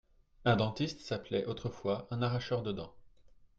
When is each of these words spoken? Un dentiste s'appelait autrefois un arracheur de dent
Un 0.45 0.55
dentiste 0.55 1.01
s'appelait 1.01 1.45
autrefois 1.45 2.07
un 2.09 2.23
arracheur 2.23 2.63
de 2.63 2.71
dent 2.71 2.95